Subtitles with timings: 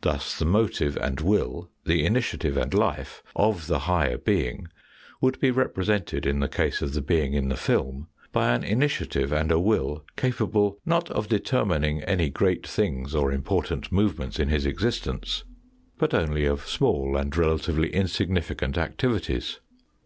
[0.00, 4.68] Thus the motive and will, the initiative and life, of the higher being,
[5.20, 9.32] would be represented in the case of the being in the film by an initiative
[9.32, 14.64] and a will capable, not of determining any great things or important movements in his
[14.64, 15.44] existence,
[15.98, 19.60] but only of small and relatively insignificant activities.